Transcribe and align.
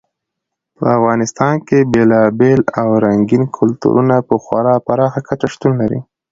په 0.77 0.85
افغانستان 0.97 1.55
کې 1.67 1.89
بېلابېل 1.93 2.59
او 2.81 2.89
رنګین 3.05 3.43
کلتورونه 3.57 4.15
په 4.27 4.35
خورا 4.43 4.73
پراخه 4.87 5.19
کچه 5.27 5.47
شتون 5.53 5.71
لري. 5.81 5.99